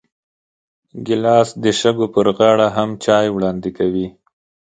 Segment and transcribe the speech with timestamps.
[1.05, 4.07] ګیلاس د شګو پر غاړه هم چای وړاندې کوي.